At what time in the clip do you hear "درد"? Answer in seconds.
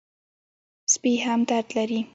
1.49-1.67